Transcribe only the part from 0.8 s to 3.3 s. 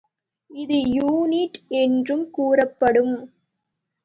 Unit என்றும் கூறப்படும்.